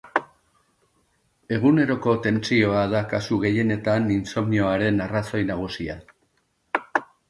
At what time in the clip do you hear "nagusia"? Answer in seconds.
5.55-6.05